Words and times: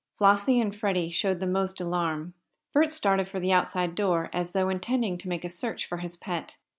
Flossie 0.17 0.59
and 0.59 0.75
Freddie 0.75 1.11
showed 1.11 1.39
the 1.39 1.45
most 1.45 1.79
alarm. 1.79 2.33
Bert 2.73 2.91
started 2.91 3.27
for 3.29 3.39
the 3.39 3.51
outside 3.51 3.93
door, 3.93 4.31
as 4.33 4.53
though 4.53 4.67
intending 4.69 5.15
to 5.19 5.29
make 5.29 5.45
a 5.45 5.47
search 5.47 5.85
for 5.85 5.97
his 5.99 6.17
pet. 6.17 6.57